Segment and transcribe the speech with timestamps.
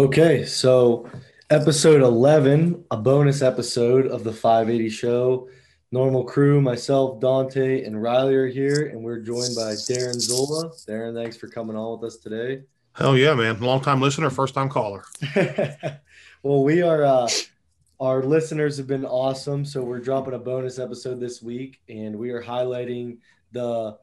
[0.00, 1.10] Okay, so
[1.50, 5.50] episode 11, a bonus episode of the 580 show.
[5.92, 10.70] Normal crew, myself, Dante, and Riley are here, and we're joined by Darren Zola.
[10.88, 12.62] Darren, thanks for coming on with us today.
[12.94, 13.60] Hell yeah, man.
[13.60, 15.04] Long time listener, first time caller.
[16.42, 17.28] well, we are, uh,
[18.00, 19.66] our listeners have been awesome.
[19.66, 23.18] So we're dropping a bonus episode this week, and we are highlighting
[23.52, 23.98] the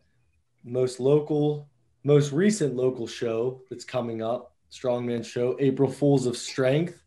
[0.63, 1.67] most local,
[2.03, 7.01] most recent local show that's coming up Strongman Show, April Fools of Strength.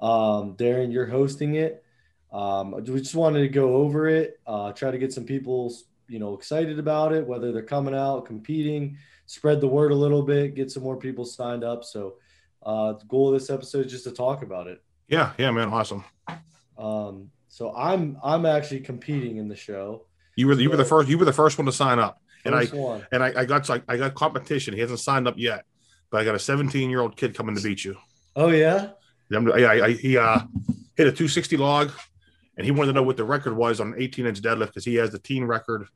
[0.00, 1.84] Um, Darren, you're hosting it.
[2.32, 5.74] Um, we just wanted to go over it, uh, try to get some people,
[6.08, 10.22] you know, excited about it, whether they're coming out, competing, spread the word a little
[10.22, 11.84] bit, get some more people signed up.
[11.84, 12.16] So,
[12.62, 14.82] uh, the goal of this episode is just to talk about it.
[15.08, 16.04] Yeah, yeah, man, awesome.
[16.76, 20.04] Um, so I'm I'm actually competing in the show.
[20.36, 22.54] You were you were the first you were the first one to sign up, and
[22.54, 23.06] I one.
[23.10, 24.74] and I, I got I got competition.
[24.74, 25.64] He hasn't signed up yet,
[26.10, 27.96] but I got a 17 year old kid coming to beat you.
[28.36, 28.90] Oh yeah.
[29.30, 30.40] Yeah, I, I, he uh,
[30.96, 31.90] hit a 260 log,
[32.56, 34.84] and he wanted to know what the record was on an 18 inch deadlift because
[34.84, 35.86] he has the teen record,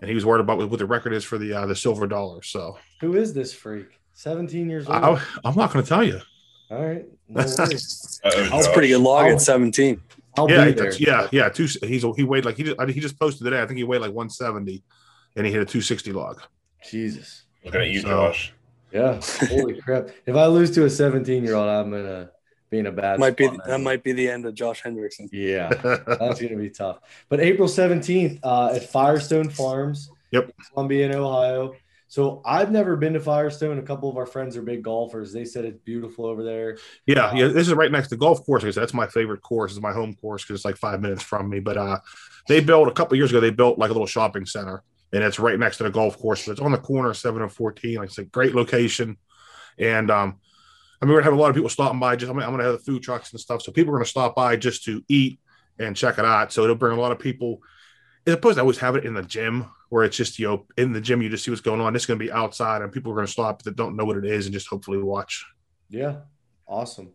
[0.00, 2.42] and he was worried about what the record is for the uh, the silver dollar.
[2.42, 3.98] So who is this freak?
[4.14, 4.96] 17 years old.
[4.96, 6.20] I, am not going to tell you.
[6.70, 7.06] All right.
[7.28, 8.20] No worries.
[8.24, 9.98] that pretty good log I'll, at 17.
[10.36, 10.66] I'll yeah,
[10.98, 11.48] yeah, yeah.
[11.48, 11.66] Two.
[11.82, 13.62] He's he weighed like he just he just posted today.
[13.62, 14.82] I think he weighed like 170,
[15.36, 16.42] and he hit a 260 log.
[16.90, 17.44] Jesus.
[17.64, 18.52] Looking at you, so, Josh.
[18.92, 19.20] Yeah.
[19.48, 20.08] Holy crap!
[20.26, 22.30] If I lose to a 17 year old, I'm gonna
[22.70, 23.20] be in a bad.
[23.20, 25.28] Might be that might be the end of Josh Hendrickson.
[25.32, 25.68] Yeah,
[26.06, 26.98] that's gonna be tough.
[27.28, 30.10] But April 17th uh, at Firestone Farms.
[30.32, 30.52] Yep.
[30.74, 31.74] Columbiana Ohio.
[32.12, 33.78] So I've never been to Firestone.
[33.78, 35.32] A couple of our friends are big golfers.
[35.32, 36.76] They said it's beautiful over there.
[37.06, 37.46] Yeah, um, yeah.
[37.48, 38.62] This is right next to the golf course.
[38.74, 39.72] That's my favorite course.
[39.72, 41.60] It's my home course because it's like five minutes from me.
[41.60, 42.00] But uh,
[42.48, 43.40] they built a couple years ago.
[43.40, 44.82] They built like a little shopping center,
[45.12, 46.48] and it's right next to the golf course.
[46.48, 47.96] It's on the corner seven and fourteen.
[47.96, 49.16] Like it's a great location,
[49.78, 50.36] and um,
[51.00, 52.16] I mean we're gonna have a lot of people stopping by.
[52.16, 54.06] Just I'm gonna, I'm gonna have the food trucks and stuff, so people are gonna
[54.06, 55.38] stop by just to eat
[55.78, 56.52] and check it out.
[56.52, 57.60] So it'll bring a lot of people.
[58.24, 60.92] As opposed to always have it in the gym where it's just you know in
[60.92, 61.94] the gym you just see what's going on.
[61.94, 64.16] It's going to be outside, and people are going to stop that don't know what
[64.16, 65.44] it is and just hopefully watch.
[65.90, 66.20] Yeah,
[66.66, 67.10] awesome.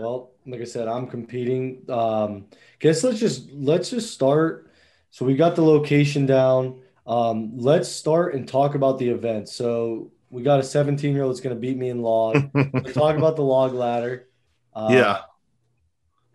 [0.00, 1.84] Well, like I said, I'm competing.
[1.88, 2.46] Um,
[2.80, 4.72] guess let's just let's just start.
[5.10, 6.80] So we got the location down.
[7.08, 9.48] Um, let's start and talk about the event.
[9.48, 12.50] So we got a 17 year old that's going to beat me in log.
[12.54, 14.28] let's talk about the log ladder.
[14.74, 15.20] Uh, yeah.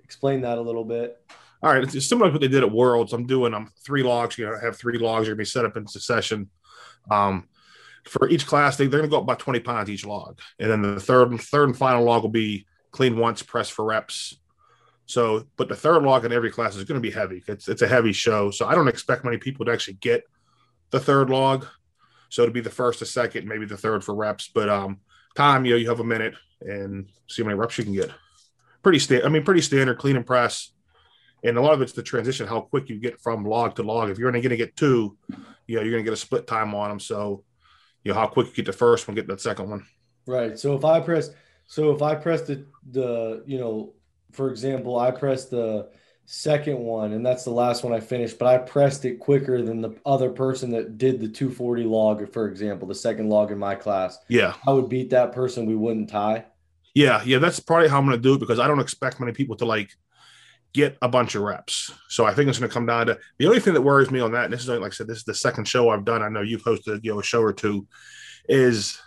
[0.04, 1.24] Explain that a little bit
[1.64, 3.14] all right, it's similar to what they did at Worlds.
[3.14, 4.38] I'm doing um three logs.
[4.38, 5.26] You know, have three logs.
[5.26, 6.50] You're gonna be set up in succession.
[7.10, 7.48] Um,
[8.04, 10.82] for each class, they, they're gonna go up by 20 pounds each log, and then
[10.82, 14.38] the third third and final log will be clean once, press for reps.
[15.06, 17.42] So, but the third log in every class is going to be heavy.
[17.48, 20.24] It's it's a heavy show, so I don't expect many people to actually get
[20.94, 21.66] the third log.
[22.30, 24.48] So to be the first, the second, maybe the third for reps.
[24.48, 25.02] But um,
[25.36, 28.10] time, you know, you have a minute and see how many reps you can get.
[28.82, 30.74] Pretty sta- I mean, pretty standard, clean and press
[31.44, 34.10] and a lot of it's the transition, how quick you get from log to log.
[34.10, 35.18] If you're only going to get two,
[35.68, 37.00] you know, you're going to get a split time on them.
[37.00, 37.44] So,
[38.04, 39.86] you know, how quick you get the first one, get the second one.
[40.26, 40.58] Right.
[40.58, 41.32] So if I press,
[41.68, 43.94] so if I press the, the, you know,
[44.32, 45.90] for example, I press the
[46.26, 49.82] second one and that's the last one I finished, but I pressed it quicker than
[49.82, 53.76] the other person that did the 240 log, for example, the second log in my
[53.76, 54.18] class.
[54.30, 54.54] Yeah.
[54.68, 55.66] I would beat that person.
[55.66, 56.46] We wouldn't tie.
[56.94, 57.22] Yeah.
[57.26, 57.40] Yeah.
[57.40, 59.66] That's probably how I'm going to do it because I don't expect many people to
[59.66, 59.92] like,
[60.74, 61.94] get a bunch of reps.
[62.10, 64.20] So I think it's going to come down to the only thing that worries me
[64.20, 64.46] on that.
[64.46, 66.24] And this is like I said, this is the second show I've done.
[66.24, 67.88] I know you've hosted you know a show or two,
[68.50, 69.00] is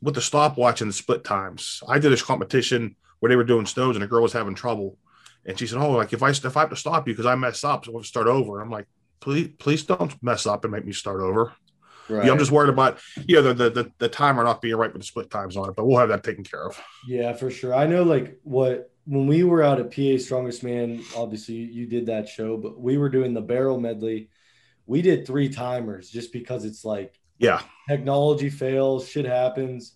[0.00, 1.82] with the stopwatch and the split times.
[1.86, 4.96] I did this competition where they were doing stones and a girl was having trouble,
[5.44, 7.34] and she said, "Oh, like if I if I have to stop you because I
[7.34, 8.86] mess up, so we'll start over." And I'm like,
[9.20, 11.52] "Please, please don't mess up and make me start over."
[12.08, 12.26] Right.
[12.26, 15.02] Yeah, I'm just worried about you know the, the the timer not being right with
[15.02, 16.80] the split times on it, but we'll have that taken care of.
[17.06, 17.74] Yeah, for sure.
[17.74, 22.06] I know like what when we were out at PA Strongest Man, obviously you did
[22.06, 24.28] that show, but we were doing the barrel medley.
[24.86, 29.94] We did three timers just because it's like, yeah, technology fails, shit happens.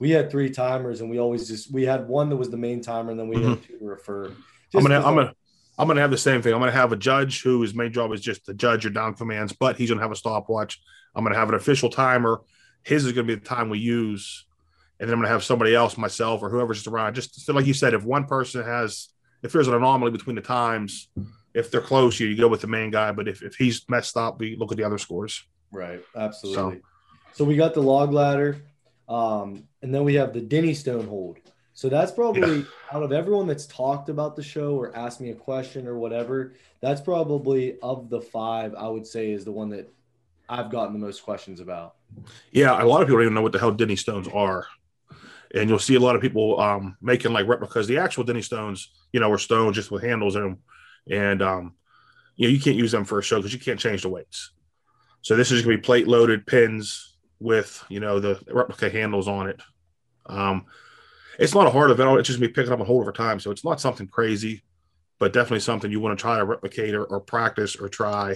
[0.00, 2.82] We had three timers, and we always just we had one that was the main
[2.82, 3.50] timer, and then we mm-hmm.
[3.50, 4.32] had two to refer.
[4.74, 5.34] I'm gonna, I'm gonna,
[5.78, 6.52] I'm gonna have the same thing.
[6.52, 9.52] I'm gonna have a judge whose main job is just to judge your down commands,
[9.52, 10.80] but he's gonna have a stopwatch.
[11.14, 12.40] I'm gonna have an official timer.
[12.82, 14.46] His is gonna be the time we use
[15.02, 17.14] and then I'm going to have somebody else, myself or whoever's just around.
[17.14, 19.08] Just so like you said, if one person has,
[19.42, 21.08] if there's an anomaly between the times,
[21.54, 23.10] if they're close, you, you go with the main guy.
[23.10, 25.42] But if, if he's messed up, we look at the other scores.
[25.72, 26.00] Right.
[26.14, 26.76] Absolutely.
[26.76, 26.80] So,
[27.32, 28.62] so we got the log ladder,
[29.08, 31.38] um, and then we have the Denny Stone hold.
[31.74, 32.64] So that's probably yeah.
[32.92, 36.54] out of everyone that's talked about the show or asked me a question or whatever,
[36.80, 39.92] that's probably of the five, I would say is the one that
[40.48, 41.94] I've gotten the most questions about.
[42.50, 44.66] Yeah, a lot of people don't even know what the hell Denny stones are
[45.54, 47.86] and you'll see a lot of people um, making like replicas.
[47.86, 50.58] The actual Denny stones, you know, are stones just with handles in them,
[51.10, 51.74] and um,
[52.36, 54.52] you know you can't use them for a show because you can't change the weights.
[55.20, 59.28] So this is going to be plate loaded pins with you know the replica handles
[59.28, 59.60] on it.
[60.26, 60.66] Um,
[61.38, 63.40] it's not a hard event; it's just me picking up a hold over time.
[63.40, 64.62] So it's not something crazy,
[65.18, 68.34] but definitely something you want to try to replicate or, or practice or try.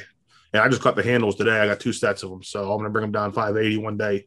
[0.53, 1.59] And I just got the handles today.
[1.59, 3.97] I got two sets of them, so I'm going to bring them down 580 one
[3.97, 4.27] day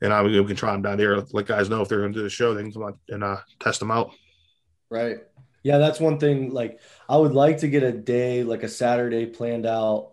[0.00, 1.20] and I we can try them down there.
[1.32, 3.24] Let guys know if they're going to do the show, they can come out and
[3.24, 4.12] uh, test them out.
[4.90, 5.18] Right.
[5.62, 6.52] Yeah, that's one thing.
[6.52, 10.12] Like, I would like to get a day, like a Saturday, planned out.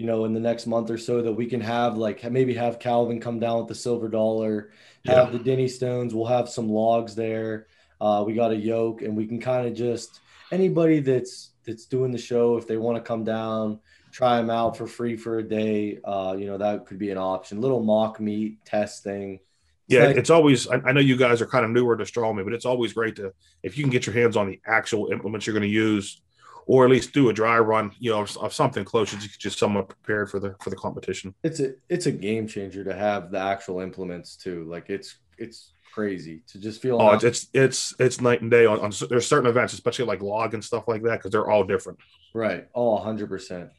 [0.00, 2.78] You know, in the next month or so, that we can have like maybe have
[2.78, 4.70] Calvin come down with the silver dollar,
[5.04, 5.38] have yeah.
[5.38, 6.14] the Denny Stones.
[6.14, 7.66] We'll have some logs there.
[8.00, 10.20] Uh, we got a yoke, and we can kind of just
[10.50, 13.80] anybody that's that's doing the show if they want to come down
[14.10, 15.98] try them out for free for a day.
[16.04, 17.60] Uh, you know, that could be an option.
[17.60, 19.40] Little mock meet test thing.
[19.88, 20.66] yeah, like, it's always.
[20.68, 23.16] I, I, know you guys are kind of newer to Strongman, but it's always great
[23.16, 23.32] to
[23.62, 26.20] if you can get your hands on the actual implements you're going to use,
[26.66, 27.92] or at least do a dry run.
[27.98, 31.34] You know, of, of something close, just just somewhat prepared for the for the competition.
[31.42, 34.64] It's a it's a game changer to have the actual implements too.
[34.64, 37.00] Like it's it's crazy to just feel.
[37.00, 40.54] Oh, it's it's it's night and day on, on there's certain events, especially like log
[40.54, 41.98] and stuff like that, because they're all different.
[42.34, 42.68] Right.
[42.74, 43.70] Oh, hundred percent.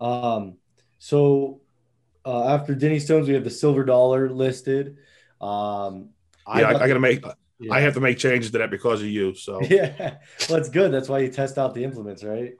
[0.00, 0.58] Um,
[0.98, 1.60] so
[2.24, 4.96] uh, after Denny Stones, we have the silver dollar listed.
[5.40, 6.10] Um,
[6.46, 7.24] I yeah, I, I got to make.
[7.58, 7.74] Yeah.
[7.74, 9.34] I have to make changes to that because of you.
[9.34, 10.16] So yeah,
[10.48, 10.92] well, that's good.
[10.92, 12.54] That's why you test out the implements, right?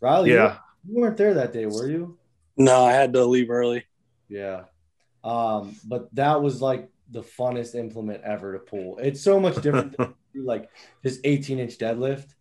[0.00, 2.18] Riley, yeah, you, you weren't there that day, were you?
[2.56, 3.84] No, I had to leave early.
[4.28, 4.64] Yeah,
[5.24, 8.98] um, but that was like the funnest implement ever to pull.
[8.98, 10.68] It's so much different than like
[11.02, 12.34] this 18 inch deadlift.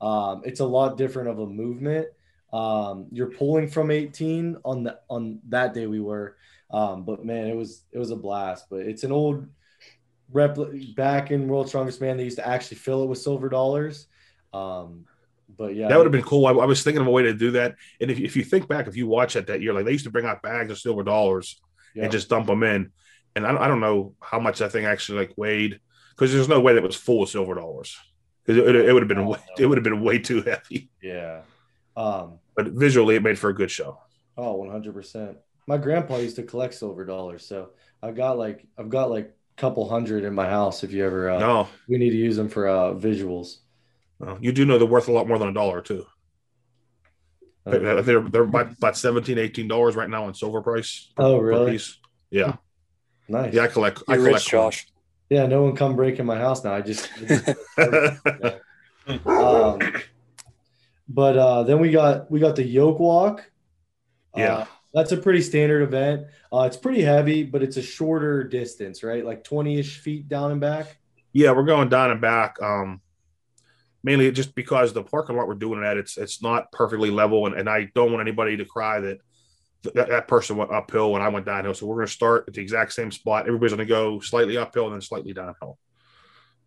[0.00, 2.08] Um, it's a lot different of a movement
[2.52, 6.36] um, you're pulling from 18 on the on that day we were,
[6.70, 8.66] um, but man, it was it was a blast.
[8.70, 9.46] But it's an old
[10.32, 10.58] rep
[10.94, 12.16] back in World Strongest Man.
[12.16, 14.06] They used to actually fill it with silver dollars.
[14.52, 15.06] Um,
[15.56, 16.46] but yeah, that would have been cool.
[16.46, 17.76] I, I, was thinking of a way to do that.
[18.00, 20.04] And if, if you think back, if you watch it that year, like they used
[20.04, 21.60] to bring out bags of silver dollars
[21.96, 22.92] and just dump them in.
[23.34, 25.80] And I don't, I don't know how much that thing actually like weighed
[26.10, 27.96] because there's no way that was full of silver dollars.
[28.46, 30.90] It, it, it would have been way, it would have been way too heavy.
[31.02, 31.42] Yeah.
[31.96, 34.00] Um, but visually, it made for a good show.
[34.36, 35.36] Oh, 100%.
[35.66, 37.46] My grandpa used to collect silver dollars.
[37.46, 37.70] So
[38.02, 40.82] I've got like, I've got like couple hundred in my house.
[40.82, 43.58] If you ever, uh, no, we need to use them for uh, visuals.
[44.18, 46.06] Well, you do know they're worth a lot more than a dollar too.
[47.66, 48.02] Okay.
[48.02, 51.10] They're they're about, about 17 18 dollars right now on silver price.
[51.16, 51.78] Per, oh, really?
[52.30, 52.56] Yeah.
[53.28, 53.52] Nice.
[53.52, 54.02] Yeah, I collect.
[54.08, 54.34] You're I collect.
[54.34, 54.86] Rich, Josh.
[55.28, 56.72] Yeah, no one come break in my house now.
[56.72, 57.10] I just.
[59.26, 59.78] um,
[61.08, 63.50] but uh, then we got we got the yoke walk.
[64.34, 64.66] Yeah.
[64.94, 66.26] That's a pretty standard event.
[66.52, 69.24] Uh, it's pretty heavy, but it's a shorter distance, right?
[69.24, 70.96] Like 20-ish feet down and back.
[71.32, 72.60] Yeah, we're going down and back.
[72.62, 73.00] Um,
[74.02, 77.46] mainly just because the parking lot we're doing it at, it's it's not perfectly level,
[77.46, 79.18] and, and I don't want anybody to cry that,
[79.82, 81.74] that that person went uphill when I went downhill.
[81.74, 83.46] So we're going to start at the exact same spot.
[83.46, 85.78] Everybody's going to go slightly uphill and then slightly downhill.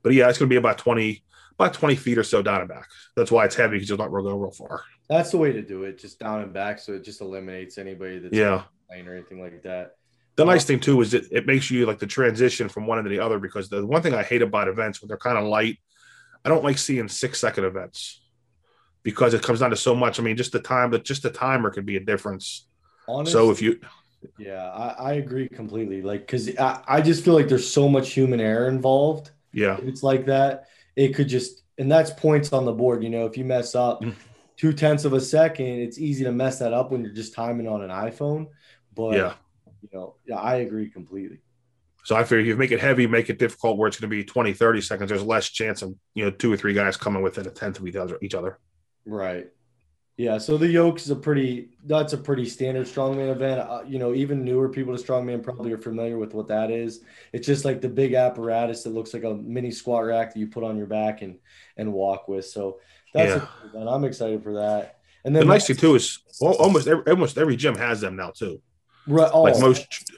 [0.03, 1.23] But yeah, it's going to be about 20,
[1.61, 2.87] about 20 feet or so down and back.
[3.15, 4.83] That's why it's heavy because you're not going real far.
[5.09, 6.79] That's the way to do it, just down and back.
[6.79, 9.95] So it just eliminates anybody that's yeah playing or anything like that.
[10.35, 12.97] The nice um, thing too is it, it makes you like the transition from one
[12.97, 15.37] end to the other because the one thing I hate about events when they're kind
[15.37, 15.79] of light,
[16.45, 18.21] I don't like seeing six second events
[19.03, 20.19] because it comes down to so much.
[20.19, 22.67] I mean, just the time, but just the timer can be a difference.
[23.07, 23.79] Honestly, so if you,
[24.37, 26.01] yeah, I, I agree completely.
[26.01, 29.31] Like, cause I, I just feel like there's so much human error involved.
[29.53, 29.77] Yeah.
[29.81, 33.03] It's like that it could just and that's points on the board.
[33.03, 34.13] You know, if you mess up mm.
[34.57, 37.67] two tenths of a second, it's easy to mess that up when you're just timing
[37.67, 38.47] on an iPhone.
[38.95, 39.33] But yeah,
[39.81, 41.39] you know, yeah, I agree completely.
[42.03, 44.15] So I figure if you make it heavy, make it difficult where it's going to
[44.15, 47.21] be 20, 30 seconds, there's less chance of, you know, two or three guys coming
[47.21, 48.57] within a tenth of each other.
[49.05, 49.47] Right.
[50.21, 53.59] Yeah, so the yokes is a pretty that's a pretty standard strongman event.
[53.59, 57.01] Uh, you know, even newer people to strongman probably are familiar with what that is.
[57.33, 60.45] It's just like the big apparatus that looks like a mini squat rack that you
[60.45, 61.39] put on your back and
[61.75, 62.45] and walk with.
[62.45, 62.81] So
[63.15, 63.89] that's yeah.
[63.89, 64.99] I'm excited for that.
[65.25, 68.29] And then the nice thing too is almost every, almost every gym has them now
[68.29, 68.61] too.
[69.07, 70.11] Right, oh, like most,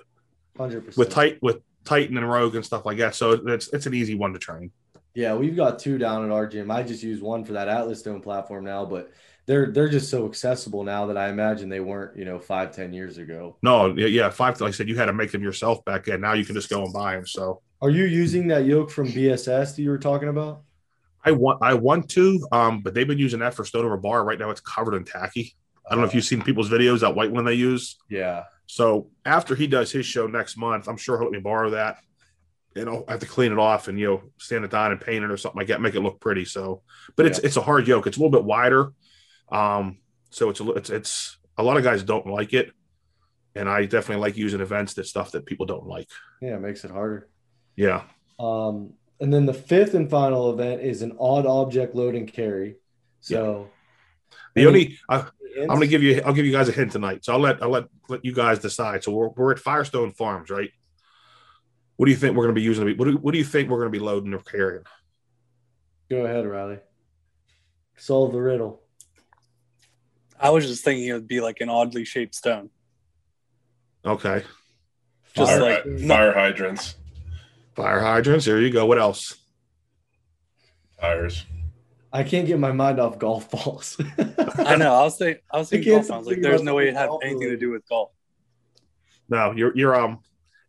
[0.57, 3.15] hundred percent with tight with Titan and Rogue and stuff like that.
[3.15, 4.69] So it's it's an easy one to train.
[5.15, 6.71] Yeah, we've got two down at our gym.
[6.71, 9.13] I just use one for that Atlas Stone platform now, but
[9.45, 12.93] they're they're just so accessible now that I imagine they weren't, you know, five ten
[12.93, 13.57] years ago.
[13.61, 14.59] No, yeah, yeah, five.
[14.61, 16.21] Like I said, you had to make them yourself back then.
[16.21, 17.25] Now you can just go and buy them.
[17.25, 20.61] So, are you using that yoke from BSS that you were talking about?
[21.25, 24.25] I want, I want to, um, but they've been using that for stone over bar.
[24.25, 25.55] Right now, it's covered in tacky.
[25.85, 27.97] I don't know if you've seen people's videos that white one they use.
[28.09, 28.43] Yeah.
[28.67, 31.97] So after he does his show next month, I'm sure he'll let me borrow that.
[32.75, 34.99] and know, I have to clean it off and you know sand it down and
[34.99, 36.45] paint it or something like that, make it look pretty.
[36.45, 36.81] So,
[37.15, 38.07] but it's it's a hard yoke.
[38.07, 38.91] It's a little bit wider,
[39.53, 42.71] um, so it's a it's it's a lot of guys don't like it,
[43.55, 46.09] and I definitely like using events that stuff that people don't like.
[46.41, 47.29] Yeah, it makes it harder.
[47.75, 48.03] Yeah,
[48.39, 52.75] Um, and then the fifth and final event is an odd object load and carry.
[53.21, 53.69] So
[54.55, 55.25] the only I,
[55.59, 57.23] I'm gonna give you I'll give you guys a hint tonight.
[57.23, 59.03] So I'll let I'll let let you guys decide.
[59.03, 60.69] So we're we're at Firestone Farms, right?
[61.95, 62.85] What do you think we're gonna be using?
[62.97, 64.83] What do, what do you think we're gonna be loading or carrying?
[66.09, 66.77] go ahead, Riley.
[67.97, 68.82] Solve the riddle.
[70.43, 72.69] I was just thinking it would be like an oddly shaped stone.
[74.05, 74.43] Okay,
[75.35, 76.95] Just fire, like- hy- fire hydrants,
[77.75, 78.45] fire hydrants.
[78.45, 78.85] There you go.
[78.85, 79.35] What else?
[80.99, 81.45] tires.
[82.11, 83.97] I can't get my mind off golf balls.
[84.57, 84.93] I know.
[84.93, 85.41] I was thinking.
[85.51, 86.11] I was I thinking golf.
[86.11, 88.11] I was like, there's no way it had anything to do with golf.
[89.29, 90.19] No, you're you're um,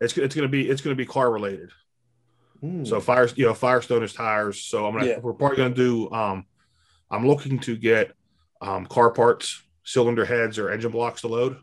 [0.01, 1.69] it's it's gonna be it's gonna be car related.
[2.61, 2.83] Hmm.
[2.85, 4.61] So fire, you know, Firestone is tires.
[4.63, 5.19] So I'm gonna Yeah.
[5.19, 6.45] we're probably gonna do um,
[7.11, 8.11] I'm looking to get
[8.61, 11.57] um car parts, cylinder heads, or engine blocks to load,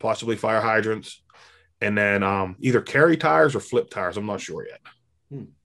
[0.00, 1.22] possibly fire hydrants,
[1.80, 4.16] and then um either carry tires or flip tires.
[4.16, 4.80] I'm not sure yet.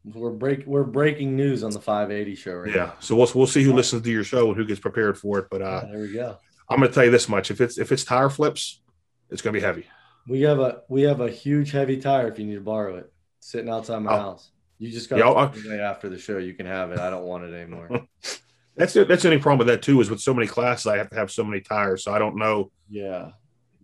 [0.05, 3.63] we're break we're breaking news on the 580 show right Yeah, so we'll we'll see
[3.63, 5.47] who listens to your show and who gets prepared for it.
[5.49, 6.37] But uh, Yeah, there we go.
[6.69, 8.81] I'm gonna tell you this much: if it's if it's tire flips,
[9.29, 9.85] it's gonna be heavy.
[10.27, 13.11] We have a we have a huge heavy tire if you need to borrow it,
[13.39, 14.17] sitting outside my Oh.
[14.19, 14.51] house.
[14.79, 16.37] You just got Yeah, to after the show.
[16.37, 16.99] You can have it.
[16.99, 18.07] I don't want it anymore.
[18.77, 20.97] That's the, that's the only problem with that too is with so many classes I
[20.97, 22.03] have to have so many tires.
[22.03, 23.31] So I don't know, yeah,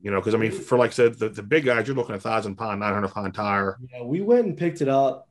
[0.02, 2.14] you know, because I mean, for like I said, the, the big guys, you're looking
[2.14, 3.78] at a thousand pound, nine hundred pound tire.
[3.92, 4.04] yeah.
[4.04, 5.28] We went and picked it up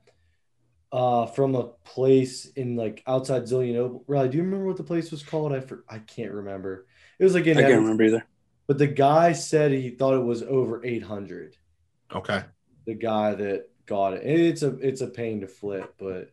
[0.90, 4.02] uh, from a place in like outside Zillion.
[4.06, 5.52] Riley, do you remember what the place was called?
[5.52, 6.86] I for, I can't remember.
[7.18, 8.26] It was like in I can't remember either.
[8.66, 11.56] but the guy said he thought it was over 800.
[12.14, 12.42] Okay.
[12.86, 14.22] The guy that got it.
[14.24, 16.30] It's a it's a pain to flip, but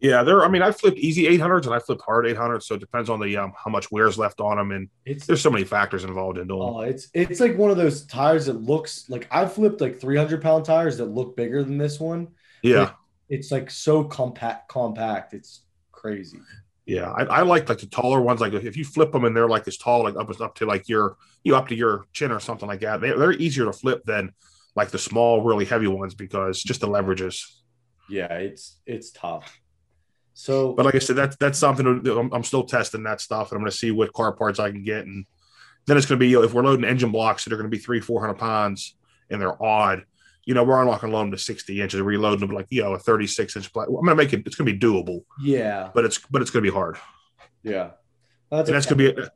[0.00, 0.42] Yeah, there.
[0.44, 3.20] I mean, I flipped easy 800s and I flipped hard 800s, so it depends on
[3.20, 6.38] the um, how much wear's left on them, and it's there's so many factors involved
[6.38, 6.62] in doing.
[6.62, 10.40] Oh, it's it's like one of those tires that looks like I've flipped like 300
[10.40, 12.28] pound tires that look bigger than this one.
[12.62, 12.92] yeah,
[13.28, 15.34] It's like so compact, compact.
[15.34, 16.38] It's crazy.
[16.86, 17.10] yeah.
[17.10, 18.40] I, I like like the taller ones.
[18.40, 20.88] Like if you flip them and they're like as tall, like up up to like
[20.88, 23.00] your you know, up to your chin or something like that.
[23.00, 24.32] They, they're easier to flip than
[24.76, 27.44] like the small, really heavy ones because just the leverages.
[28.08, 29.60] Yeah, it's it's tough.
[30.34, 33.56] So But like I said, that's that's something I'm, I'm still testing that stuff, and
[33.56, 35.26] I'm going to see what car parts I can get, and
[35.86, 37.82] then it's going to be if we're loading engine blocks that are going to be
[37.82, 38.96] three, four hundred pounds,
[39.28, 40.04] and they're odd.
[40.46, 42.98] You know, we're to load them to 60 inches, reloading them like you know a
[42.98, 43.72] 36 inch.
[43.72, 44.46] Pla- I'm going to make it.
[44.46, 46.96] It's going to be doable, yeah, but it's but it's going to be hard,
[47.62, 47.90] yeah,
[48.50, 49.30] that's, and that's going to be a,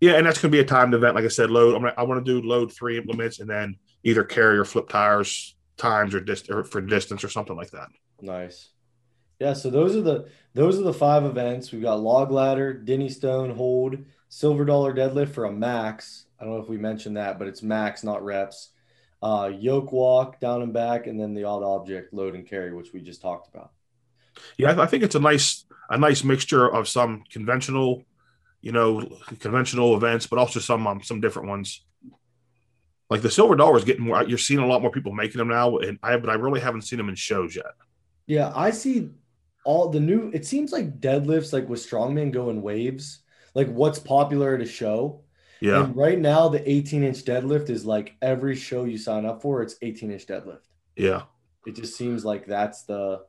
[0.00, 1.14] yeah, and that's going to be a timed event.
[1.14, 1.74] Like I said, load.
[1.74, 4.88] I'm gonna, I want to do load three implements, and then either carry or flip
[4.88, 7.88] tires times or dist or for distance or something like that.
[8.20, 8.68] nice.
[9.40, 11.72] Yeah, so those are the those are the five events.
[11.72, 13.96] We've got log ladder, Denny Stone, hold,
[14.28, 16.26] silver dollar deadlift for a max.
[16.38, 18.70] I don't know if we mentioned that, but it's max, not reps.
[19.22, 22.92] Uh, yoke walk down and back, and then the odd object load and carry, which
[22.92, 23.72] we just talked about.
[24.58, 28.04] Yeah, I, I think it's a nice a nice mixture of some conventional,
[28.60, 31.82] you know, conventional events, but also some um, some different ones.
[33.10, 34.22] Like the silver dollar is getting more.
[34.24, 36.82] You're seeing a lot more people making them now, and I but I really haven't
[36.82, 37.66] seen them in shows yet.
[38.26, 39.10] Yeah, I see
[39.64, 40.30] all the new.
[40.34, 43.20] It seems like deadlifts, like with strongman, go in waves.
[43.54, 45.22] Like what's popular at a show.
[45.60, 49.40] Yeah, And right now, the 18 inch deadlift is like every show you sign up
[49.40, 50.64] for, it's 18 inch deadlift.
[50.96, 51.22] yeah,
[51.66, 53.20] It just seems like that's the.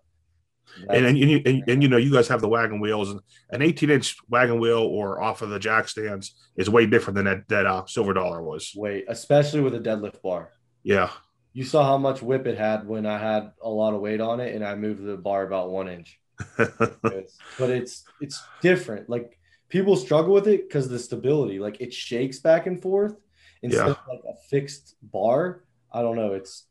[0.80, 3.22] and that's- and, you, and and you know you guys have the wagon wheels, and
[3.52, 7.26] an 18 inch wagon wheel or off of the jack stands is way different than
[7.26, 8.74] that that uh, silver dollar was.
[8.76, 10.52] weight, especially with a deadlift bar.
[10.84, 11.12] Yeah,
[11.54, 14.40] You saw how much whip it had when I had a lot of weight on
[14.42, 16.20] it, and I moved the bar about one inch.
[16.58, 19.10] But it's it's different.
[19.10, 19.38] Like
[19.70, 23.16] people struggle with it because the stability, like it shakes back and forth
[23.62, 23.92] instead Yeah.
[23.92, 25.64] of like a fixed bar.
[25.92, 26.34] I don't know.
[26.34, 26.66] It's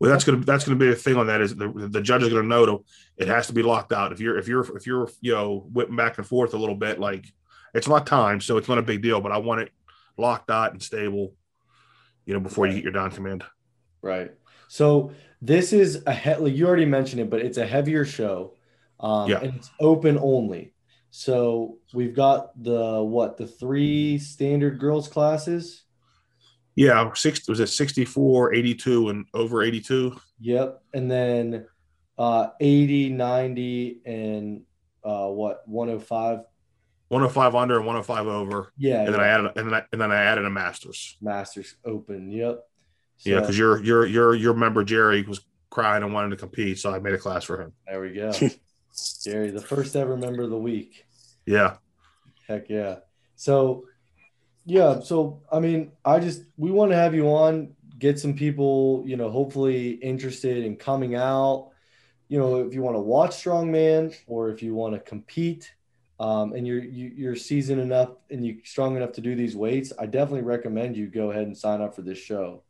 [0.00, 2.28] Well, that's gonna that's gonna be a thing on that is the, the judge is
[2.30, 2.84] gonna know to,
[3.16, 4.12] it has to be locked out.
[4.12, 6.98] If you're if you're if you're you know whipping back and forth a little bit,
[7.00, 7.26] like
[7.74, 9.20] it's not time, so it's not a big deal.
[9.20, 9.70] But I want it
[10.18, 11.34] locked out and stable,
[12.24, 13.44] you know, before you get your down command.
[14.02, 14.32] right.
[14.68, 18.54] So this is a he- like you already mentioned it, but it's a heavier show,
[19.00, 19.40] um, Yeah.
[19.40, 20.72] and it's open only.
[21.10, 25.82] So we've got the what the three standard girls classes.
[26.74, 30.14] Yeah, six was it 64, 82, and over 82.
[30.40, 30.82] Yep.
[30.92, 31.66] And then
[32.18, 34.62] uh 80, 90, and
[35.04, 36.40] uh what 105.
[37.08, 38.72] 105 under and 105 over.
[38.76, 39.02] Yeah.
[39.04, 39.20] And then.
[39.20, 41.16] I added and then I, and then I added a masters.
[41.22, 42.30] Masters open.
[42.30, 42.60] Yep.
[43.20, 46.78] Yeah, So- because your your your your member Jerry was crying and wanting to compete,
[46.78, 47.72] so I made a class for him.
[47.86, 48.32] There we go.
[49.24, 51.06] Gary, the first ever member of the week.
[51.46, 51.76] Yeah.
[52.48, 52.96] Heck yeah.
[53.34, 53.86] So,
[54.64, 55.00] yeah.
[55.00, 59.16] So, I mean, I just, we want to have you on, get some people, you
[59.16, 61.70] know, hopefully interested in coming out.
[62.28, 65.72] You know, if you want to watch strongman or if you want to compete
[66.18, 69.92] um, and you're, you, you're seasoned enough and you're strong enough to do these weights,
[69.98, 72.62] I definitely recommend you go ahead and sign up for this show.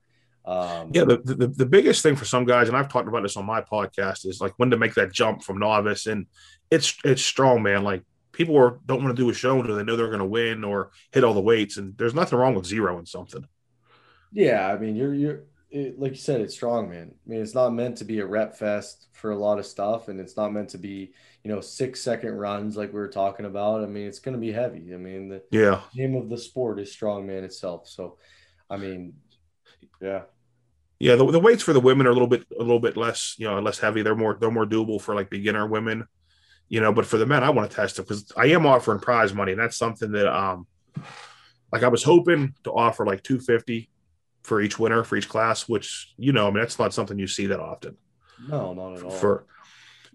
[0.46, 3.36] Um, yeah, the, the, the biggest thing for some guys, and I've talked about this
[3.36, 6.26] on my podcast, is like when to make that jump from novice, and
[6.70, 7.82] it's it's strong, man.
[7.82, 10.24] Like people are, don't want to do a show until they know they're going to
[10.24, 13.44] win or hit all the weights, and there's nothing wrong with zero in something.
[14.32, 17.12] Yeah, I mean, you're you're it, like you said, it's strong, man.
[17.12, 20.08] I mean, it's not meant to be a rep fest for a lot of stuff,
[20.08, 21.12] and it's not meant to be
[21.42, 23.82] you know six second runs like we were talking about.
[23.82, 24.94] I mean, it's going to be heavy.
[24.94, 27.88] I mean, the yeah name of the sport is strongman itself.
[27.88, 28.18] So,
[28.70, 29.14] I mean,
[30.00, 30.22] yeah.
[30.98, 33.34] Yeah, the, the weights for the women are a little bit a little bit less,
[33.38, 34.02] you know, less heavy.
[34.02, 36.06] They're more they're more doable for like beginner women,
[36.68, 36.92] you know.
[36.92, 39.52] But for the men, I want to test them because I am offering prize money,
[39.52, 40.66] and that's something that um,
[41.70, 43.90] like I was hoping to offer like two fifty
[44.42, 47.26] for each winner for each class, which you know, I mean, that's not something you
[47.26, 47.96] see that often.
[48.48, 49.10] No, not at all.
[49.10, 49.44] For,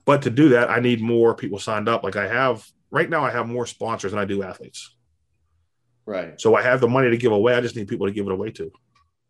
[0.05, 2.03] but to do that, I need more people signed up.
[2.03, 4.95] Like I have right now, I have more sponsors than I do athletes.
[6.05, 6.39] Right.
[6.41, 7.53] So I have the money to give away.
[7.53, 8.71] I just need people to give it away to.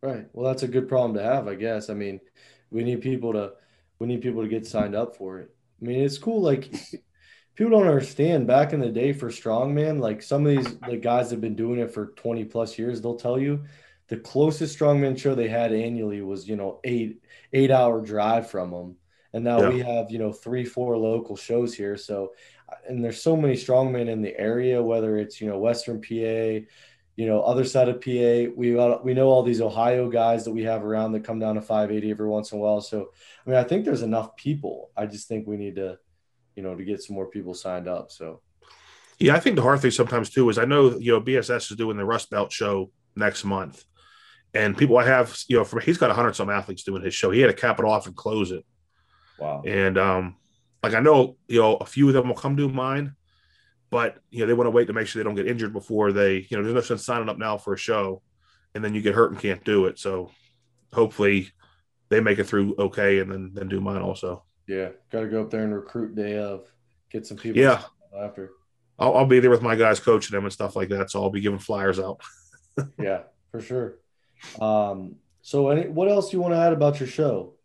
[0.01, 0.25] Right.
[0.33, 1.89] Well, that's a good problem to have, I guess.
[1.89, 2.19] I mean,
[2.71, 3.53] we need people to
[3.99, 5.53] we need people to get signed up for it.
[5.81, 6.41] I mean, it's cool.
[6.41, 6.71] Like
[7.55, 8.47] people don't understand.
[8.47, 11.79] Back in the day for strongman, like some of these the guys have been doing
[11.79, 13.63] it for twenty plus years, they'll tell you
[14.07, 17.21] the closest strongman show they had annually was you know eight
[17.53, 18.95] eight hour drive from them,
[19.33, 19.69] and now yeah.
[19.69, 21.95] we have you know three four local shows here.
[21.95, 22.33] So,
[22.89, 26.65] and there's so many strongmen in the area, whether it's you know Western PA
[27.21, 28.73] you know, other side of PA, we
[29.03, 32.09] we know all these Ohio guys that we have around that come down to 580
[32.09, 32.81] every once in a while.
[32.81, 33.11] So,
[33.45, 34.89] I mean, I think there's enough people.
[34.97, 35.99] I just think we need to,
[36.55, 38.09] you know, to get some more people signed up.
[38.09, 38.41] So,
[39.19, 41.77] yeah, I think the hard thing sometimes too is I know you know BSS is
[41.77, 43.85] doing the Rust Belt show next month,
[44.55, 47.13] and people I have, you know, from he's got a 100 some athletes doing his
[47.13, 47.29] show.
[47.29, 48.65] He had to cap it off and close it.
[49.37, 49.61] Wow.
[49.63, 50.37] And um,
[50.81, 53.15] like I know, you know, a few of them will come do mine
[53.91, 56.11] but you know they want to wait to make sure they don't get injured before
[56.11, 58.21] they you know there's no sense signing up now for a show
[58.73, 59.99] and then you get hurt and can't do it.
[59.99, 60.31] So
[60.93, 61.49] hopefully
[62.09, 64.43] they make it through okay and then then do mine also.
[64.67, 66.71] Yeah got to go up there and recruit day of
[67.11, 67.83] get some people yeah.
[68.17, 68.51] after.
[68.97, 71.31] I'll, I'll, be there with my guys coaching them and stuff like that so i'll
[71.31, 72.21] be giving flyers out.
[72.97, 73.95] Yeah for sure.
[74.59, 77.55] Um so any what else do you want to add about your show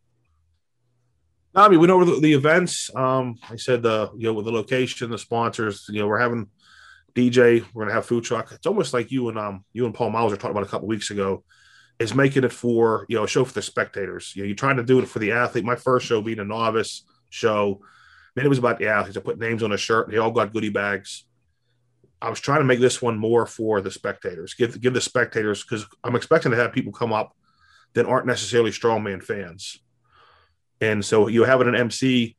[1.57, 2.95] I mean, we know the, the events.
[2.95, 5.87] Um, I said the you know with the location, the sponsors.
[5.89, 6.49] You know, we're having
[7.15, 7.65] DJ.
[7.73, 8.53] We're gonna have food truck.
[8.53, 10.87] It's almost like you and um you and Paul Miles were talking about a couple
[10.87, 11.45] weeks ago.
[11.99, 14.35] Is making it for you know a show for the spectators.
[14.37, 15.65] You know, you're trying to do it for the athlete.
[15.65, 17.81] My first show being a novice show,
[18.37, 19.17] man, it was about the athletes.
[19.17, 20.11] I put names on a shirt.
[20.11, 21.25] They all got goodie bags.
[22.21, 24.53] I was trying to make this one more for the spectators.
[24.53, 27.35] Give give the spectators because I'm expecting to have people come up
[27.95, 29.79] that aren't necessarily strongman fans
[30.81, 32.37] and so you having an MC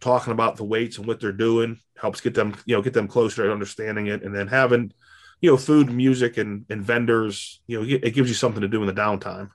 [0.00, 3.08] talking about the weights and what they're doing helps get them, you know, get them
[3.08, 4.22] closer to understanding it.
[4.22, 4.92] And then having,
[5.40, 8.80] you know, food, music, and and vendors, you know, it gives you something to do
[8.80, 9.50] in the downtime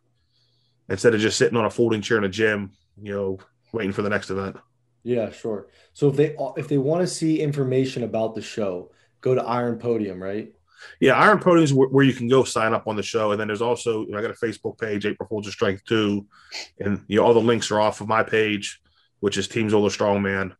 [0.89, 2.71] instead of just sitting on a folding chair in a gym,
[3.01, 3.39] you know,
[3.71, 4.57] waiting for the next event.
[5.03, 5.67] Yeah, sure.
[5.93, 9.77] So if they if they want to see information about the show, go to Iron
[9.77, 10.54] Podium, right?
[10.99, 13.39] Yeah, Iron Podium is where, where, you can go sign up on the show, and
[13.39, 16.25] then there's also I got a Facebook page, April Fools Strength Two,
[16.79, 18.81] and you know all the links are off of my page,
[19.19, 20.55] which is Team Zola Strongman,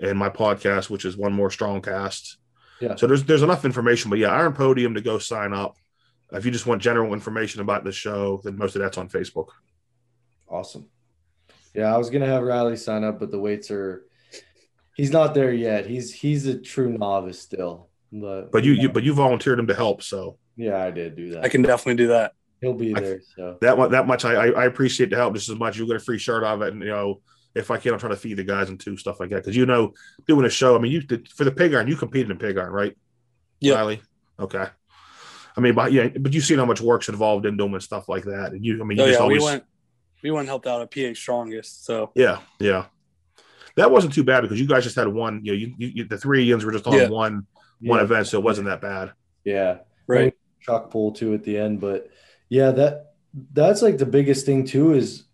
[0.00, 2.36] and my podcast, which is One More Strongcast.
[2.80, 2.96] Yeah.
[2.96, 5.76] So there's there's enough information, but yeah, Iron Podium to go sign up.
[6.32, 9.48] If you just want general information about the show, then most of that's on Facebook.
[10.48, 10.88] Awesome.
[11.74, 14.06] Yeah, I was gonna have Riley sign up, but the weights are
[14.96, 15.86] he's not there yet.
[15.86, 17.88] He's he's a true novice still.
[18.20, 21.30] But but you, you but you volunteered him to help, so yeah, I did do
[21.30, 21.44] that.
[21.44, 22.32] I can definitely do that.
[22.60, 23.20] He'll be there.
[23.36, 25.76] So that that much, I I appreciate the help just as much.
[25.76, 27.20] You get a free shirt of it, and you know
[27.56, 29.36] if I can, I'm trying to feed the guys and two stuff like that.
[29.36, 29.94] Because you know,
[30.26, 32.58] doing a show, I mean, you did for the pig iron, you competed in pig
[32.58, 32.96] iron, right?
[33.60, 33.74] Yeah.
[33.74, 34.02] Riley?
[34.38, 34.66] Okay.
[35.56, 38.24] I mean, but yeah, but you've seen how much work's involved in doing stuff like
[38.24, 39.40] that, and you, I mean, you oh, yeah, always...
[39.40, 39.64] we went,
[40.22, 42.86] we went and helped out at PA Strongest, so yeah, yeah,
[43.76, 45.40] that wasn't too bad because you guys just had one.
[45.42, 47.08] You know, you, you the three Ians were just on yeah.
[47.08, 47.46] one
[47.80, 49.12] one event, so it wasn't that bad.
[49.44, 50.34] Yeah, right.
[50.60, 52.10] truck pull too at the end, but
[52.48, 53.14] yeah, that
[53.52, 55.24] that's like the biggest thing too is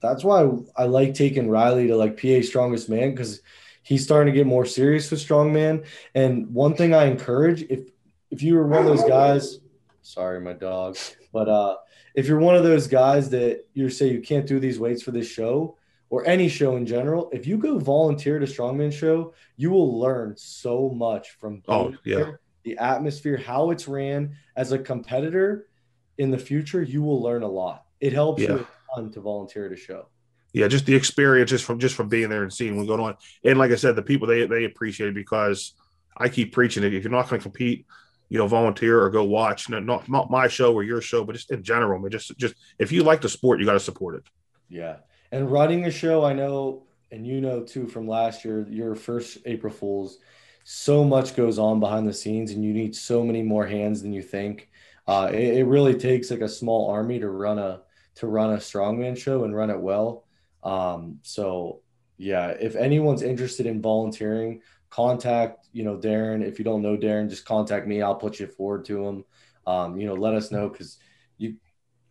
[0.00, 3.40] that's why I like taking Riley to like PA Strongest Man because
[3.82, 5.86] he's starting to get more serious with strongman.
[6.14, 7.88] And one thing I encourage if
[8.30, 9.58] if you were one of those guys,
[10.02, 10.98] sorry, my dog,
[11.32, 11.76] but uh,
[12.14, 15.12] if you're one of those guys that you say you can't do these weights for
[15.12, 15.77] this show,
[16.10, 20.34] or any show in general, if you go volunteer to strongman show, you will learn
[20.36, 22.32] so much from Oh, yeah.
[22.64, 24.34] the atmosphere, how it's ran.
[24.56, 25.68] As a competitor
[26.16, 27.84] in the future, you will learn a lot.
[28.00, 28.48] It helps Yeah.
[28.50, 30.08] you a ton to volunteer at a show.
[30.54, 33.14] yeah, just the experience just from just from being there and seeing what's going on.
[33.44, 35.74] And like I said, the people they they appreciate it because
[36.16, 36.94] I keep preaching it.
[36.94, 37.84] If you're not going to compete,
[38.30, 39.68] you know, volunteer or go watch.
[39.68, 42.00] No, Not not my show or your show, but just in general.
[42.00, 44.22] But just just if you like the sport, you got to support it.
[44.70, 44.96] Yeah.
[45.30, 49.38] And running a show, I know, and you know too from last year, your first
[49.44, 50.18] April Fools,
[50.64, 54.12] so much goes on behind the scenes, and you need so many more hands than
[54.12, 54.68] you think.
[55.06, 57.80] Uh, it, it really takes like a small army to run a
[58.16, 60.26] to run a strongman show and run it well.
[60.62, 61.80] Um, so
[62.18, 64.60] yeah, if anyone's interested in volunteering,
[64.90, 66.42] contact you know Darren.
[66.46, 68.02] If you don't know Darren, just contact me.
[68.02, 69.24] I'll put you forward to him.
[69.66, 70.98] Um, you know, let us know because
[71.36, 71.56] you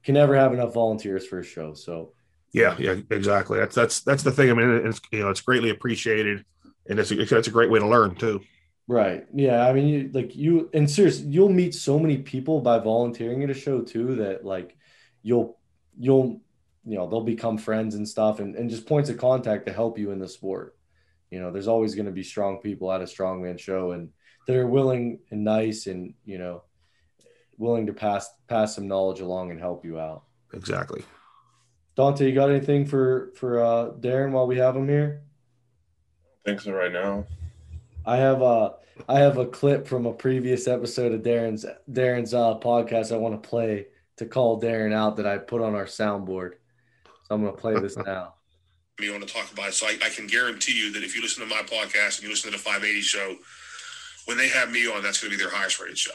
[0.03, 1.73] can never have enough volunteers for a show.
[1.73, 2.13] So
[2.53, 3.59] Yeah, yeah, exactly.
[3.59, 4.49] That's that's that's the thing.
[4.49, 6.45] I mean, it's you know, it's greatly appreciated,
[6.87, 8.41] and it's a, it's a great way to learn too.
[8.87, 9.25] Right.
[9.33, 9.67] Yeah.
[9.67, 13.49] I mean, you, like you, and seriously, you'll meet so many people by volunteering at
[13.49, 14.77] a show too that like
[15.23, 15.59] you'll,
[15.99, 16.39] you'll,
[16.85, 19.99] you know, they'll become friends and stuff and, and just points of contact to help
[19.99, 20.77] you in the sport.
[21.29, 24.09] You know, there's always going to be strong people at a strongman show and
[24.47, 26.63] that are willing and nice and, you know,
[27.57, 30.23] willing to pass, pass some knowledge along and help you out.
[30.53, 31.03] Exactly.
[31.97, 35.23] Dante, you got anything for, for, uh, Darren while we have him here?
[36.45, 37.25] I think so right now.
[38.05, 38.75] I have a
[39.09, 43.11] I have a clip from a previous episode of Darren's Darren's uh, podcast.
[43.11, 46.53] I want to play to call Darren out that I put on our soundboard.
[47.23, 48.35] So I'm going to play this now.
[48.99, 49.73] me want to talk about it.
[49.73, 52.29] So I, I can guarantee you that if you listen to my podcast and you
[52.29, 53.35] listen to the 580 show,
[54.25, 56.11] when they have me on, that's going to be their highest rated show.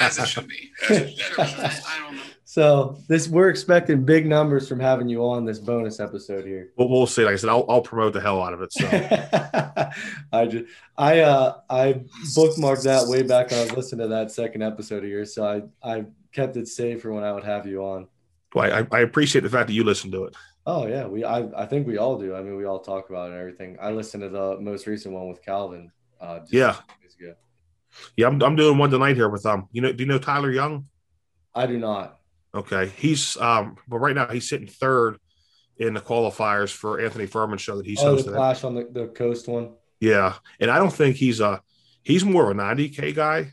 [0.00, 0.70] As it should be.
[0.90, 1.38] It- should.
[1.40, 2.22] I don't know.
[2.44, 6.70] So this we're expecting big numbers from having you on this bonus episode here.
[6.76, 7.22] Well, we'll see.
[7.24, 8.72] Like I said, I'll, I'll promote the hell out of it.
[8.72, 8.86] So
[10.32, 10.64] I just
[10.96, 12.00] I uh I
[12.34, 15.34] bookmarked that way back when I was listening to that second episode of yours.
[15.34, 15.62] So I
[15.96, 18.08] I kept it safe for when I would have you on.
[18.54, 20.34] well, I, I appreciate the fact that you listen to it.
[20.66, 22.34] Oh yeah, we I, I think we all do.
[22.34, 23.76] I mean, we all talk about it and everything.
[23.80, 25.92] I listened to the most recent one with Calvin.
[26.20, 26.76] Uh, just Yeah.
[27.20, 27.34] ago.
[28.16, 29.68] Yeah, I'm, I'm doing one tonight here with um.
[29.72, 30.86] You know, do you know Tyler Young?
[31.54, 32.18] I do not.
[32.54, 35.18] Okay, he's um, but right now he's sitting third
[35.76, 38.32] in the qualifiers for Anthony Furman's show that he's oh, the hosting.
[38.34, 39.74] clash on the, the coast one.
[40.00, 41.60] Yeah, and I don't think he's a
[42.02, 43.52] he's more of a 90k guy,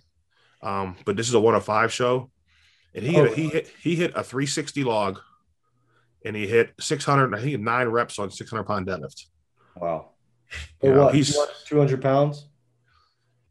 [0.61, 2.29] um, but this is a 105 show,
[2.93, 5.19] and he Oh, hit, he hit he hit a 360 log,
[6.23, 7.33] and he hit 600.
[7.35, 9.25] I think nine reps on 600 pound deadlift.
[9.75, 10.11] Wow.
[10.81, 11.15] But what?
[11.15, 12.47] he's- Two hundred pounds.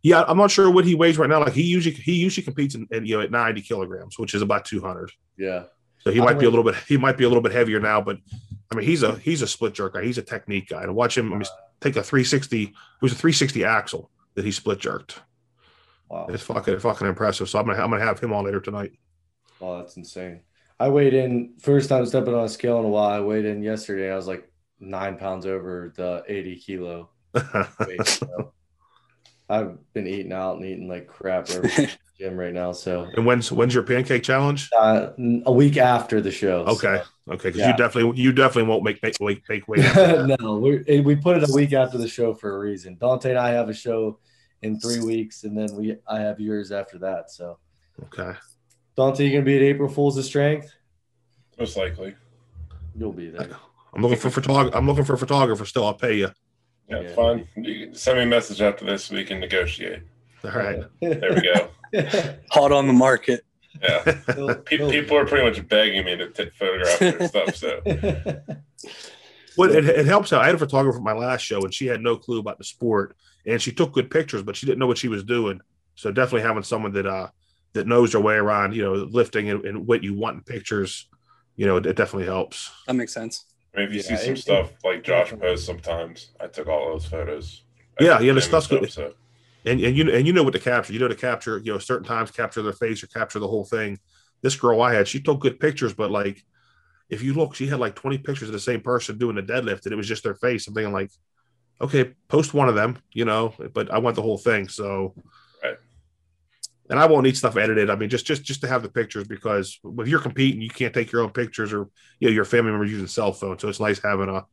[0.04, 1.40] Yeah, I'm not sure what he weighs right now.
[1.40, 4.42] Like he usually he usually competes in, in, you know at 90 kilograms, which is
[4.42, 5.10] about 200.
[5.38, 5.64] Yeah.
[6.00, 7.80] So he I might be a little bit he might be a little bit heavier
[7.80, 8.18] now, but
[8.70, 10.04] I mean he's a he's a split jerk guy.
[10.04, 10.84] He's a technique guy.
[10.84, 11.46] To watch him I mean,
[11.80, 15.22] take a 360, it was a 360 axle that he split jerked.
[16.10, 16.26] Wow.
[16.28, 17.48] It's fucking fucking impressive.
[17.48, 18.92] So I'm gonna I'm gonna have him on later tonight.
[19.58, 20.42] Wow, that's insane.
[20.78, 23.08] I weighed in first time stepping on a scale in a while.
[23.08, 24.12] I weighed in yesterday.
[24.12, 27.08] I was like nine pounds over the eighty kilo
[27.86, 28.06] weight.
[28.06, 28.52] So
[29.48, 32.72] I've been eating out and eating like crap at the gym right now.
[32.72, 34.70] So and when's when's your pancake challenge?
[34.76, 35.10] uh,
[35.46, 36.64] a week after the show.
[36.66, 37.70] so- Okay, okay, because Yeah.
[37.72, 39.84] you definitely you definitely won't make make weight make weight.
[40.40, 42.96] no, we we put it a week after the show for a reason.
[43.00, 44.18] Dante and I have a show
[44.62, 47.30] in three weeks, and then we I have yours after that.
[47.30, 47.58] So
[48.04, 48.32] okay,
[48.96, 50.72] Dante, you gonna be at April Fools of Strength?
[51.58, 52.14] Most likely.
[52.96, 53.48] You'll be there.
[53.94, 54.70] I'm looking for photog.
[54.74, 55.84] I'm looking for a photographer still.
[55.84, 56.30] I'll pay you.
[56.88, 57.14] Yeah, Yeah.
[57.14, 57.48] fine.
[57.94, 59.10] Send me a message after this.
[59.10, 60.02] We can negotiate.
[60.44, 60.82] All right.
[61.00, 62.34] There we go.
[62.50, 63.44] Hot on the market.
[63.82, 64.02] Yeah.
[64.66, 67.54] Pe- people are pretty much begging me to t- photograph their stuff.
[67.56, 67.80] So
[69.56, 70.42] Well, it, it helps out.
[70.42, 72.64] I had a photographer at my last show, and she had no clue about the
[72.64, 73.16] sport,
[73.46, 75.60] and she took good pictures, but she didn't know what she was doing.
[75.94, 77.28] So definitely having someone that uh
[77.72, 81.08] that knows their way around, you know, lifting and, and what you want in pictures,
[81.56, 82.70] you know, it, it definitely helps.
[82.86, 83.44] That makes sense.
[83.74, 86.68] I mean, if you Yeah, see some it- stuff like Josh posts sometimes, I took
[86.68, 87.62] all those photos.
[88.00, 88.90] Yeah, yeah, the stuff's good.
[88.90, 89.14] stuff, So
[89.64, 90.92] And and you and you know what to capture.
[90.92, 93.64] You know to capture, you know, certain times capture their face or capture the whole
[93.64, 93.98] thing.
[94.42, 96.42] This girl I had, she took good pictures, but like
[97.10, 99.84] if you look, she had like 20 pictures of the same person doing a deadlift,
[99.84, 100.66] and it was just their face.
[100.66, 101.10] I'm thinking like,
[101.80, 104.68] okay, post one of them, you know, but I want the whole thing.
[104.68, 105.14] So.
[106.90, 107.90] And I won't need stuff edited.
[107.90, 110.94] I mean, just just just to have the pictures because if you're competing, you can't
[110.94, 111.88] take your own pictures or
[112.20, 113.58] you know your family members using cell phone.
[113.58, 114.44] So it's nice having a,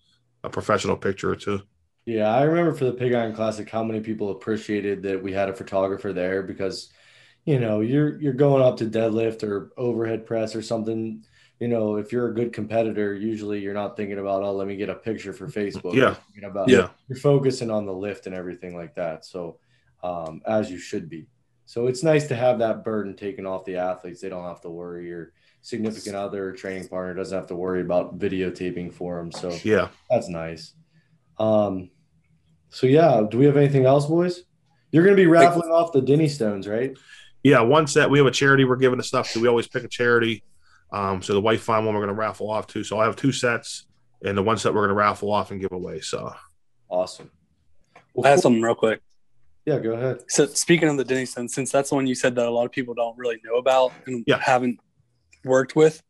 [0.44, 1.62] a professional picture or two.
[2.06, 5.50] Yeah, I remember for the Pig Iron Classic how many people appreciated that we had
[5.50, 6.92] a photographer there because,
[7.46, 11.24] you know, you're you're going up to deadlift or overhead press or something.
[11.60, 14.76] you know, if you're a good competitor, usually you're not thinking about, oh, let me
[14.76, 15.94] get a picture for Facebook.
[15.94, 16.16] Yeah.
[16.34, 16.90] You're about, Yeah.
[17.08, 19.24] you're focusing on the lift and everything like that.
[19.26, 19.60] So,
[20.04, 21.28] um, as you should be.
[21.72, 24.20] So it's nice to have that burden taken off the athletes.
[24.20, 25.08] They don't have to worry.
[25.08, 25.32] Your
[25.62, 29.32] significant other, or training partner doesn't have to worry about videotaping for them.
[29.32, 29.88] So Yeah.
[30.10, 30.74] that's nice.
[31.40, 31.90] Um,
[32.68, 34.44] so yeah, do we have anything else, boys?
[34.92, 36.92] You're going to be raffling off the Denny stones, right?
[37.42, 37.62] Yeah.
[37.62, 38.10] One set.
[38.10, 39.40] We have a charity we're giving the stuff to.
[39.40, 40.44] We always pick a charity.
[40.92, 42.84] Um, so the white fine one we're going to raffle off too.
[42.84, 43.86] So I have two sets,
[44.26, 46.02] and the one set we're going to raffle off and give away.
[46.02, 46.34] So
[46.90, 47.32] Awesome.
[48.22, 49.02] I have something real quick.
[49.66, 50.24] Yeah, go ahead.
[50.28, 52.66] So speaking of the Denny Stone, since that's the one you said that a lot
[52.66, 54.40] of people don't really know about and Yeah.
[54.40, 54.80] haven't
[55.46, 56.02] worked with,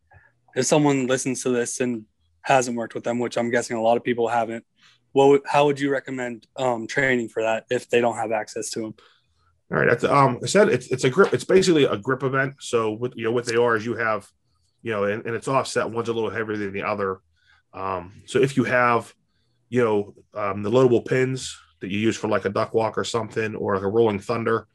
[0.55, 2.05] if someone listens to this and
[2.43, 4.65] hasn't worked with them, which I'm guessing a lot of people haven't,
[5.11, 8.69] what would, how would you recommend um, training for that if they don't have access
[8.71, 8.95] to them?
[9.71, 9.89] All right.
[9.89, 10.39] That's um.
[10.43, 11.33] I said it's it's a grip.
[11.33, 12.55] It's basically a grip event.
[12.59, 14.29] So what you know what they are is you have,
[14.81, 15.89] you know, and, and it's offset.
[15.89, 17.19] One's a little heavier than the other.
[17.73, 18.21] Um.
[18.25, 19.13] So if you have,
[19.69, 23.03] you know, um, the loadable pins that you use for like a duck walk or
[23.03, 24.67] something, or like a rolling thunder,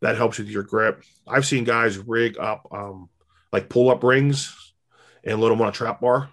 [0.00, 1.02] that helps with your grip.
[1.26, 3.08] I've seen guys rig up um
[3.52, 4.56] like pull up rings
[5.24, 6.30] and load them on a trap bar,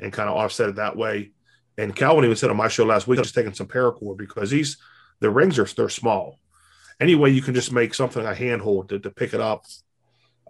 [0.00, 1.32] and kind of offset it that way.
[1.78, 4.50] And Calvin even said on my show last week, I was taking some paracord because
[4.50, 4.78] these
[5.20, 6.38] the rings are they're small
[7.00, 9.64] anyway, you can just make something a handhold to, to pick it up.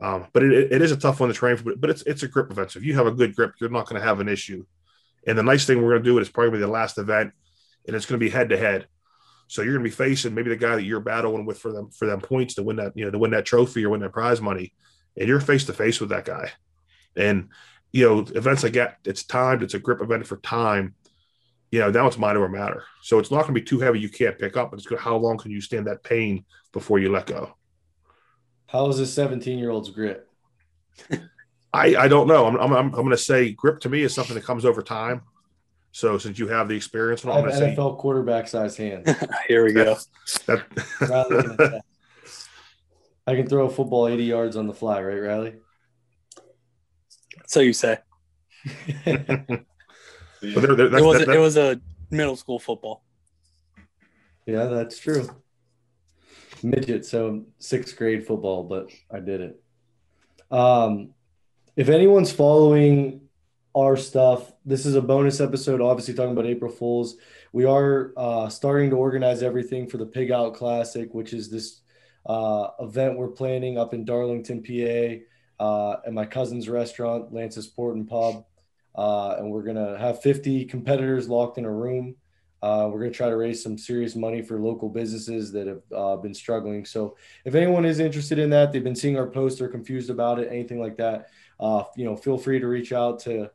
[0.01, 2.29] Um, but it, it is a tough one to train for, but it's it's a
[2.29, 2.73] grip event.
[2.73, 4.65] So if you have a good grip, you're not going to have an issue.
[5.27, 7.33] And the nice thing we're going to do is probably the last event,
[7.87, 8.87] and it's going to be head to head.
[9.49, 11.91] So you're going to be facing maybe the guy that you're battling with for them
[11.91, 14.13] for them points to win that you know to win that trophy or win that
[14.13, 14.73] prize money,
[15.17, 16.51] and you're face to face with that guy.
[17.17, 17.49] And
[17.93, 19.63] you know events like that, it's timed.
[19.63, 20.95] It's a grip event for time
[21.71, 22.85] you know, now it's mind over matter.
[23.03, 24.01] So it's not going to be too heavy.
[24.01, 24.71] You can't pick up.
[24.71, 24.99] But it's good.
[24.99, 27.55] How long can you stand that pain before you let go?
[28.67, 30.29] How is a 17 year old's grip?
[31.73, 32.47] I, I don't know.
[32.47, 35.23] I'm, I'm, I'm, going to say grip to me is something that comes over time.
[35.97, 38.77] So since you have the experience, I I'm have going to say NFL quarterback size
[38.77, 39.09] hands.
[39.49, 39.97] Here we go.
[40.45, 40.63] that,
[41.01, 41.81] Riley.
[43.27, 45.55] I can throw a football 80 yards on the fly, right, Riley?
[47.47, 47.97] So you say
[49.07, 51.81] but there, there, it was that, that, it was a
[52.11, 53.03] middle school football.
[54.45, 55.27] yeah, that's true.
[56.63, 59.63] Midget, so sixth grade football, but I did it.
[60.51, 61.15] Um,
[61.75, 63.26] if anyone's following
[63.77, 67.17] our stuff, this is a bonus episode, obviously talking about April Fools.
[67.53, 71.83] We are uh, starting to organize everything for the Pig Out Classic, which is this
[72.25, 77.97] uh, event we're planning up in Darlington, PA, uh, at my cousin's restaurant, Lance's Port
[77.97, 78.47] and Pub.
[78.95, 82.17] Uh, and we're going to have 50 competitors locked in a room.
[82.63, 85.83] Uh, we're going to try to raise some serious money for local businesses that have
[85.95, 86.87] uh, been struggling.
[86.87, 90.39] So, if anyone is interested in that, they've been seeing our posts, they're confused about
[90.39, 91.29] it, anything like that,
[91.61, 93.51] uh, you know, feel free to reach out to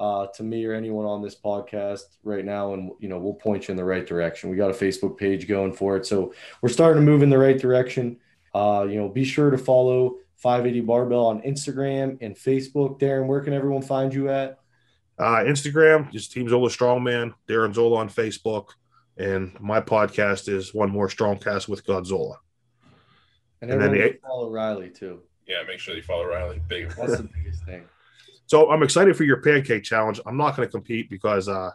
[0.00, 3.68] uh, to me or anyone on this podcast right now, and you know, we'll point
[3.68, 4.50] you in the right direction.
[4.50, 6.32] We got a Facebook page going for it, so
[6.62, 8.16] we're starting to move in the right direction.
[8.54, 12.98] Uh, you know, be sure to follow 580 Barbell on Instagram and Facebook.
[12.98, 14.58] Darren, where can everyone find you at?
[15.18, 18.68] uh, Instagram, just Team Zola Strongman, Darren Zola on Facebook.
[19.18, 22.36] And my podcast is One More Strongcast with Godzilla.
[23.60, 25.20] And, And then everyone the- follow Riley too.
[25.46, 26.62] Yeah, make sure you follow Riley.
[26.68, 27.82] Big That's the biggest thing.
[28.50, 30.18] So I'm excited for your pancake challenge.
[30.26, 31.70] I'm not going to compete because uh,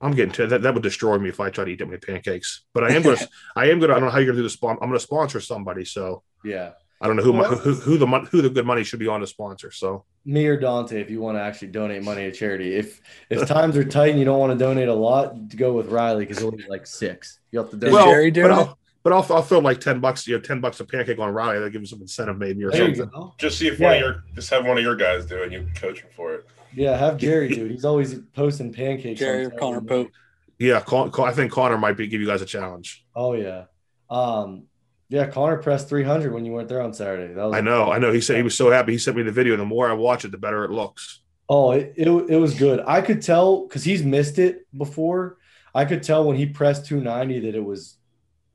[0.00, 0.62] I'm getting to that.
[0.62, 2.62] That would destroy me if I try to eat that many pancakes.
[2.72, 3.28] But I am going to.
[3.54, 3.96] I am going to.
[3.96, 4.78] I don't know how you're going to do the spawn.
[4.80, 5.84] I'm going to sponsor somebody.
[5.84, 6.70] So Yeah.
[7.02, 9.20] I don't know who, my, who who the who the good money should be on
[9.20, 9.70] to sponsor.
[9.70, 12.74] So me or Dante if you want to actually donate money to charity.
[12.74, 15.90] If if times are tight and you don't want to donate a lot, go with
[15.90, 17.38] Riley because he'll need like six.
[17.52, 18.06] You have to Did donate.
[18.06, 18.54] Jerry do but it?
[18.54, 20.26] I'll, but I'll, I'll throw like ten bucks.
[20.26, 21.54] You know, ten bucks a pancake on Riley.
[21.54, 23.32] That'll give him some incentive maybe or there you something.
[23.38, 25.52] Just see if one of your just have one of your guys do it and
[25.52, 26.46] you can coach him for it.
[26.74, 27.70] Yeah, have Jerry do it.
[27.70, 29.18] He's always posting pancakes.
[29.18, 30.10] Jerry or Connor Pope.
[30.58, 33.06] Yeah, Con, Con, I think Connor might be give you guys a challenge.
[33.14, 33.64] Oh yeah.
[34.10, 34.64] Um
[35.08, 37.32] yeah, Connor pressed 300 when you went there on Saturday.
[37.32, 38.12] That was I know, I know.
[38.12, 38.92] He said he was so happy.
[38.92, 39.56] He sent me the video.
[39.56, 41.20] The more I watch it, the better it looks.
[41.48, 42.80] Oh, it, it, it was good.
[42.86, 45.38] I could tell because he's missed it before.
[45.74, 47.97] I could tell when he pressed 290 that it was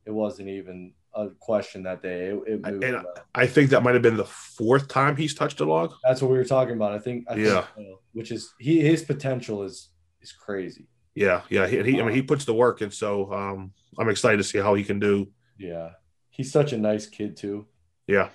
[0.05, 2.27] it wasn't even a question that day.
[2.27, 2.83] It, it.
[2.83, 3.05] And-.
[3.35, 5.93] I think that might have been the fourth time he's touched a log.
[6.03, 6.91] That's what we were talking about.
[6.93, 7.25] I think.
[7.29, 7.65] I Yeah.
[7.75, 9.89] Think which is he his potential is
[10.21, 10.87] is crazy.
[11.15, 11.67] Yeah, yeah.
[11.67, 14.57] He, he I mean, he puts the work, and so um, I'm excited to see
[14.59, 15.31] how he can do.
[15.57, 15.91] Yeah,
[16.29, 17.67] he's such a nice kid too.
[18.07, 18.29] Yeah,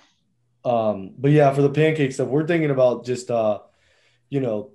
[0.63, 3.59] Um, but yeah, for the pancake stuff, we're thinking about just uh,
[4.29, 4.71] you know,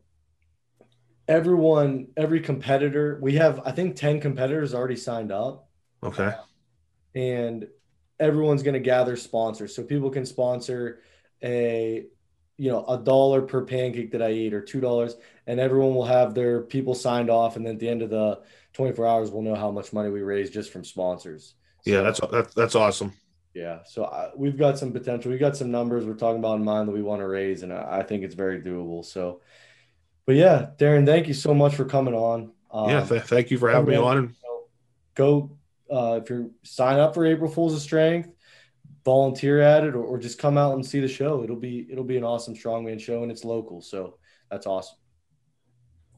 [1.28, 3.18] everyone, every competitor.
[3.22, 5.68] We have, I think, ten competitors already signed up,
[6.02, 6.34] okay,
[7.14, 7.66] and
[8.18, 11.00] everyone's going to gather sponsors, so people can sponsor
[11.42, 12.06] a
[12.56, 16.04] you know, a dollar per pancake that I eat or two dollars, and everyone will
[16.04, 18.40] have their people signed off, and then at the end of the
[18.74, 21.54] 24 hours, we'll know how much money we raised just from sponsors.
[21.84, 23.12] So, Yeah, that's that's that's awesome.
[23.54, 23.80] yeah.
[23.84, 25.30] So I, we've got some potential.
[25.30, 27.72] We've got some numbers we're talking about in mind that we want to raise, and
[27.72, 29.04] I, I think it's very doable.
[29.04, 29.40] So,
[30.24, 32.52] but yeah, Darren, thank you so much for coming on.
[32.70, 34.16] Um, yeah, th- thank you for having me on.
[34.18, 34.34] And
[35.14, 35.56] go
[35.90, 38.30] uh, if you're sign up for April Fools of Strength,
[39.04, 41.42] volunteer at it, or, or just come out and see the show.
[41.42, 44.18] It'll be it'll be an awesome strongman show, and it's local, so
[44.50, 44.96] that's awesome.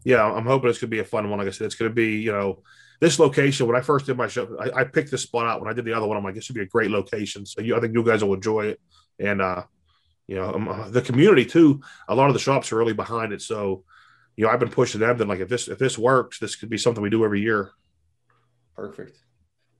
[0.05, 1.39] yeah, I'm hoping it's gonna be a fun one.
[1.39, 2.63] Like I said, it's gonna be you know
[3.01, 3.67] this location.
[3.67, 5.61] When I first did my show, I, I picked this spot out.
[5.61, 7.45] When I did the other one, I'm like, this would be a great location.
[7.45, 8.81] So you, I think you guys will enjoy it,
[9.19, 9.65] and uh,
[10.29, 11.81] you know um, the community too.
[12.09, 13.83] A lot of the shops are really behind it, so
[14.37, 15.19] you know I've been pushing them.
[15.19, 17.73] Then like if this if this works, this could be something we do every year.
[18.77, 19.19] Perfect.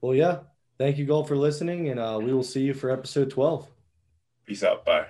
[0.01, 0.39] Well, yeah.
[0.77, 3.67] Thank you all for listening, and uh, we will see you for episode 12.
[4.45, 4.85] Peace out.
[4.85, 5.07] Bye.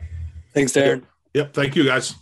[0.54, 1.04] Thanks, Darren.
[1.34, 1.54] Yep.
[1.54, 2.16] Thank you guys.